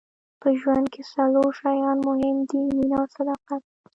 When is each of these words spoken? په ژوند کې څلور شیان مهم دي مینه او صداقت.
په 0.41 0.47
ژوند 0.59 0.85
کې 0.93 1.01
څلور 1.13 1.49
شیان 1.61 1.97
مهم 2.07 2.37
دي 2.49 2.61
مینه 2.77 2.95
او 3.01 3.05
صداقت. 3.15 3.61